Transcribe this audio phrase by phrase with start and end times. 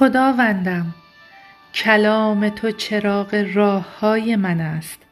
[0.00, 0.86] خداوندم
[1.74, 5.02] کلام تو چراغ راه های من است.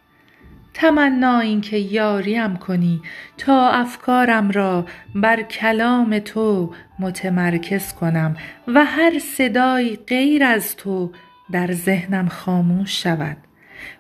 [0.75, 3.03] تمنا این که یاریم کنی
[3.39, 8.37] تا افکارم را بر کلام تو متمرکز کنم
[8.69, 11.13] و هر صدایی غیر از تو
[11.53, 13.37] در ذهنم خاموش شود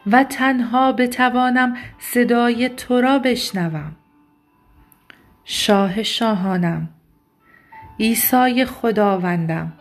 [0.06, 3.96] و تنها بتوانم صدای تو را بشنوم.
[5.44, 6.88] شاه شاهانم
[8.00, 9.77] عیسی خداوندم.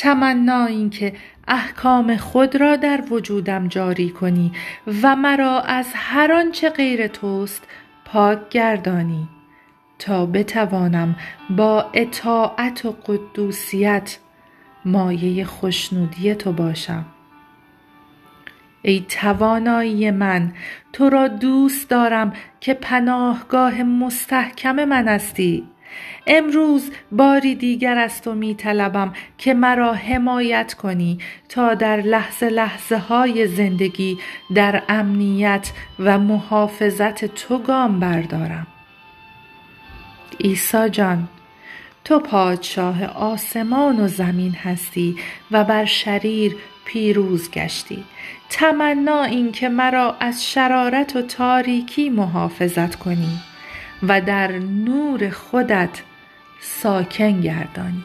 [0.00, 1.12] تمنا این که
[1.48, 4.52] احکام خود را در وجودم جاری کنی
[5.02, 7.62] و مرا از هر آنچه غیر توست
[8.04, 9.28] پاک گردانی
[9.98, 11.16] تا بتوانم
[11.50, 14.18] با اطاعت و قدوسیت
[14.84, 17.04] مایه خشنودی تو باشم.
[18.82, 20.52] ای توانایی من
[20.92, 25.68] تو را دوست دارم که پناهگاه مستحکم من هستی.
[26.26, 32.96] امروز باری دیگر از تو می طلبم که مرا حمایت کنی تا در لحظه لحظه
[32.98, 34.18] های زندگی
[34.54, 38.66] در امنیت و محافظت تو گام بردارم.
[40.40, 41.28] عیسی جان
[42.04, 45.16] تو پادشاه آسمان و زمین هستی
[45.50, 48.04] و بر شریر پیروز گشتی.
[48.50, 53.49] تمنا این که مرا از شرارت و تاریکی محافظت کنی.
[54.02, 56.02] و در نور خودت
[56.60, 58.04] ساکن گردانی.